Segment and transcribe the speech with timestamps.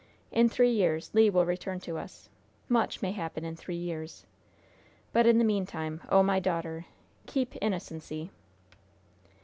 [0.31, 2.27] In three years Le will return to us.
[2.67, 4.25] Much may happen in three years!
[5.13, 6.87] But, in the meantime, oh, my daughter!
[7.27, 8.31] 'keep innocency!'"